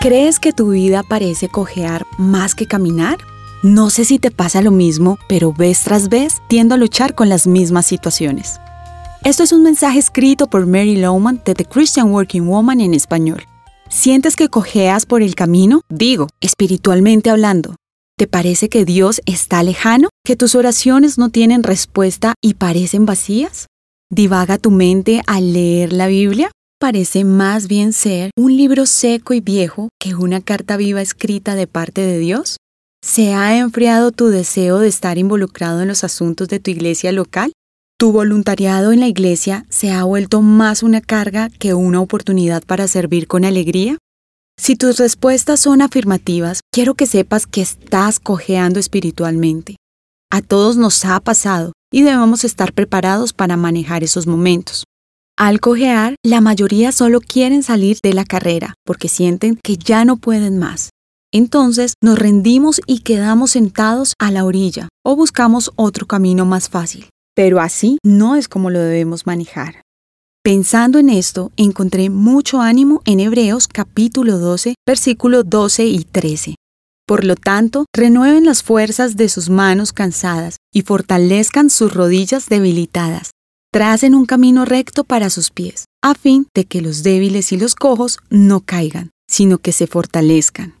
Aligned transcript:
¿Crees 0.00 0.40
que 0.40 0.54
tu 0.54 0.70
vida 0.70 1.02
parece 1.02 1.50
cojear 1.50 2.06
más 2.16 2.54
que 2.54 2.64
caminar? 2.66 3.18
No 3.62 3.90
sé 3.90 4.06
si 4.06 4.18
te 4.18 4.30
pasa 4.30 4.62
lo 4.62 4.70
mismo, 4.70 5.18
pero 5.28 5.52
vez 5.52 5.82
tras 5.82 6.08
vez 6.08 6.40
tiendo 6.48 6.74
a 6.74 6.78
luchar 6.78 7.14
con 7.14 7.28
las 7.28 7.46
mismas 7.46 7.84
situaciones. 7.84 8.58
Esto 9.24 9.42
es 9.42 9.52
un 9.52 9.62
mensaje 9.62 9.98
escrito 9.98 10.48
por 10.48 10.66
Mary 10.66 10.96
Lowman 10.96 11.42
de 11.44 11.54
The 11.54 11.66
Christian 11.66 12.12
Working 12.12 12.46
Woman 12.46 12.80
en 12.80 12.94
español. 12.94 13.44
¿Sientes 13.90 14.36
que 14.36 14.48
cojeas 14.48 15.04
por 15.04 15.20
el 15.20 15.34
camino? 15.34 15.82
Digo, 15.90 16.28
espiritualmente 16.40 17.28
hablando. 17.28 17.76
¿Te 18.16 18.26
parece 18.26 18.70
que 18.70 18.86
Dios 18.86 19.20
está 19.26 19.62
lejano? 19.62 20.08
¿Que 20.24 20.34
tus 20.34 20.54
oraciones 20.54 21.18
no 21.18 21.28
tienen 21.28 21.62
respuesta 21.62 22.32
y 22.40 22.54
parecen 22.54 23.04
vacías? 23.04 23.66
¿Divaga 24.08 24.56
tu 24.56 24.70
mente 24.70 25.20
al 25.26 25.52
leer 25.52 25.92
la 25.92 26.06
Biblia? 26.06 26.50
Parece 26.80 27.24
más 27.24 27.68
bien 27.68 27.92
ser 27.92 28.30
un 28.38 28.56
libro 28.56 28.86
seco 28.86 29.34
y 29.34 29.40
viejo 29.40 29.90
que 30.00 30.14
una 30.14 30.40
carta 30.40 30.78
viva 30.78 31.02
escrita 31.02 31.54
de 31.54 31.66
parte 31.66 32.00
de 32.00 32.18
Dios. 32.18 32.56
¿Se 33.04 33.34
ha 33.34 33.58
enfriado 33.58 34.12
tu 34.12 34.28
deseo 34.28 34.78
de 34.78 34.88
estar 34.88 35.18
involucrado 35.18 35.82
en 35.82 35.88
los 35.88 36.04
asuntos 36.04 36.48
de 36.48 36.58
tu 36.58 36.70
iglesia 36.70 37.12
local? 37.12 37.52
¿Tu 37.98 38.12
voluntariado 38.12 38.92
en 38.92 39.00
la 39.00 39.08
iglesia 39.08 39.66
se 39.68 39.90
ha 39.90 40.04
vuelto 40.04 40.40
más 40.40 40.82
una 40.82 41.02
carga 41.02 41.50
que 41.50 41.74
una 41.74 42.00
oportunidad 42.00 42.62
para 42.62 42.88
servir 42.88 43.26
con 43.26 43.44
alegría? 43.44 43.98
Si 44.58 44.74
tus 44.74 44.96
respuestas 44.96 45.60
son 45.60 45.82
afirmativas, 45.82 46.60
quiero 46.72 46.94
que 46.94 47.04
sepas 47.04 47.46
que 47.46 47.60
estás 47.60 48.18
cojeando 48.20 48.80
espiritualmente. 48.80 49.76
A 50.32 50.40
todos 50.40 50.78
nos 50.78 51.04
ha 51.04 51.20
pasado 51.20 51.72
y 51.92 52.00
debemos 52.04 52.42
estar 52.44 52.72
preparados 52.72 53.34
para 53.34 53.58
manejar 53.58 54.02
esos 54.02 54.26
momentos. 54.26 54.84
Al 55.40 55.58
cojear, 55.58 56.16
la 56.22 56.42
mayoría 56.42 56.92
solo 56.92 57.22
quieren 57.22 57.62
salir 57.62 57.96
de 58.02 58.12
la 58.12 58.26
carrera 58.26 58.74
porque 58.84 59.08
sienten 59.08 59.56
que 59.56 59.78
ya 59.78 60.04
no 60.04 60.18
pueden 60.18 60.58
más. 60.58 60.90
Entonces 61.32 61.94
nos 62.02 62.18
rendimos 62.18 62.82
y 62.86 62.98
quedamos 62.98 63.52
sentados 63.52 64.12
a 64.18 64.30
la 64.30 64.44
orilla 64.44 64.90
o 65.02 65.16
buscamos 65.16 65.72
otro 65.76 66.04
camino 66.04 66.44
más 66.44 66.68
fácil. 66.68 67.08
Pero 67.34 67.58
así 67.58 67.96
no 68.04 68.36
es 68.36 68.48
como 68.48 68.68
lo 68.68 68.80
debemos 68.80 69.24
manejar. 69.24 69.80
Pensando 70.44 70.98
en 70.98 71.08
esto, 71.08 71.52
encontré 71.56 72.10
mucho 72.10 72.60
ánimo 72.60 73.00
en 73.06 73.20
Hebreos 73.20 73.66
capítulo 73.66 74.36
12, 74.36 74.74
versículos 74.86 75.44
12 75.48 75.86
y 75.86 76.04
13. 76.04 76.54
Por 77.06 77.24
lo 77.24 77.34
tanto, 77.34 77.86
renueven 77.96 78.44
las 78.44 78.62
fuerzas 78.62 79.16
de 79.16 79.30
sus 79.30 79.48
manos 79.48 79.94
cansadas 79.94 80.56
y 80.70 80.82
fortalezcan 80.82 81.70
sus 81.70 81.94
rodillas 81.94 82.50
debilitadas. 82.50 83.30
Tracen 83.72 84.16
un 84.16 84.26
camino 84.26 84.64
recto 84.64 85.04
para 85.04 85.30
sus 85.30 85.50
pies, 85.50 85.84
a 86.02 86.14
fin 86.16 86.48
de 86.56 86.64
que 86.64 86.80
los 86.80 87.04
débiles 87.04 87.52
y 87.52 87.56
los 87.56 87.76
cojos 87.76 88.18
no 88.28 88.62
caigan, 88.62 89.10
sino 89.28 89.58
que 89.58 89.70
se 89.70 89.86
fortalezcan. 89.86 90.74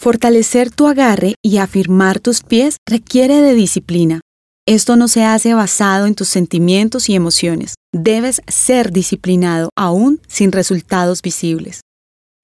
Fortalecer 0.00 0.70
tu 0.70 0.86
agarre 0.86 1.34
y 1.42 1.56
afirmar 1.56 2.20
tus 2.20 2.44
pies 2.44 2.76
requiere 2.88 3.42
de 3.42 3.54
disciplina. 3.54 4.20
Esto 4.64 4.94
no 4.94 5.08
se 5.08 5.24
hace 5.24 5.54
basado 5.54 6.06
en 6.06 6.14
tus 6.14 6.28
sentimientos 6.28 7.08
y 7.08 7.16
emociones. 7.16 7.74
Debes 7.92 8.40
ser 8.46 8.92
disciplinado 8.92 9.70
aún 9.76 10.20
sin 10.28 10.52
resultados 10.52 11.22
visibles. 11.22 11.80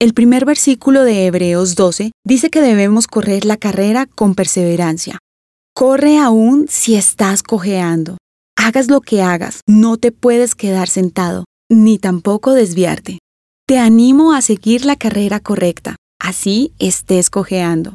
El 0.01 0.13
primer 0.13 0.43
versículo 0.43 1.05
de 1.05 1.27
Hebreos 1.27 1.75
12 1.75 2.11
dice 2.27 2.49
que 2.49 2.59
debemos 2.59 3.07
correr 3.07 3.45
la 3.45 3.55
carrera 3.55 4.05
con 4.05 4.35
perseverancia. 4.35 5.19
Corre 5.73 6.17
aún 6.17 6.65
si 6.67 6.95
estás 6.95 7.41
cojeando. 7.41 8.17
Hagas 8.55 8.87
lo 8.87 9.01
que 9.01 9.21
hagas, 9.21 9.61
no 9.67 9.97
te 9.97 10.11
puedes 10.11 10.55
quedar 10.55 10.87
sentado, 10.87 11.45
ni 11.69 11.99
tampoco 11.99 12.53
desviarte. 12.53 13.19
Te 13.67 13.79
animo 13.79 14.33
a 14.33 14.41
seguir 14.41 14.85
la 14.85 14.95
carrera 14.95 15.39
correcta 15.39 15.95
así 16.23 16.73
estés 16.79 17.29
cojeando. 17.29 17.93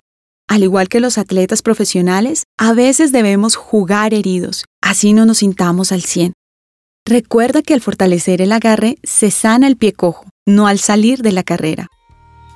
Al 0.48 0.62
igual 0.62 0.88
que 0.88 1.00
los 1.00 1.18
atletas 1.18 1.62
profesionales, 1.62 2.44
a 2.58 2.72
veces 2.72 3.10
debemos 3.10 3.56
jugar 3.56 4.14
heridos, 4.14 4.64
así 4.82 5.12
no 5.12 5.26
nos 5.26 5.38
sintamos 5.38 5.92
al 5.92 6.02
100. 6.02 6.34
Recuerda 7.04 7.62
que 7.62 7.74
al 7.74 7.80
fortalecer 7.80 8.42
el 8.42 8.52
agarre 8.52 8.98
se 9.02 9.30
sana 9.30 9.66
el 9.66 9.76
pie 9.76 9.94
cojo, 9.94 10.26
no 10.46 10.66
al 10.66 10.78
salir 10.78 11.22
de 11.22 11.32
la 11.32 11.42
carrera. 11.42 11.88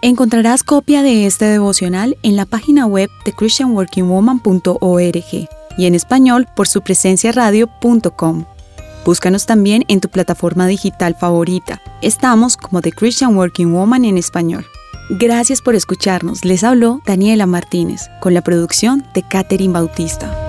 Encontrarás 0.03 0.63
copia 0.63 1.03
de 1.03 1.27
este 1.27 1.47
devocional 1.47 2.19
en 2.23 2.37
la 2.37 2.45
página 2.45 2.87
web 2.87 3.09
de 3.25 3.33
christianworkingwoman.org 3.33 5.62
y 5.77 5.87
en 5.87 5.95
español 5.95 6.47
por 6.55 6.69
su 6.69 6.83
presencia 6.83 7.33
radio.com. 7.33 8.45
Búscanos 9.05 9.47
también 9.47 9.85
en 9.89 10.01
tu 10.01 10.09
plataforma 10.09 10.67
digital 10.67 11.17
favorita. 11.19 11.81
Estamos 12.03 12.57
como 12.57 12.81
The 12.81 12.93
Christian 12.93 13.37
Working 13.37 13.73
Woman 13.73 14.05
en 14.05 14.17
español. 14.17 14.65
Gracias 15.11 15.61
por 15.61 15.75
escucharnos. 15.75 16.45
Les 16.45 16.65
habló 16.65 17.01
Daniela 17.05 17.47
Martínez 17.47 18.09
con 18.21 18.35
la 18.35 18.43
producción 18.43 19.05
de 19.15 19.23
Catherine 19.23 19.75
Bautista. 19.75 20.42